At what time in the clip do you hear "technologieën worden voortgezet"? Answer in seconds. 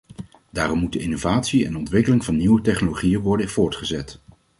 2.61-4.19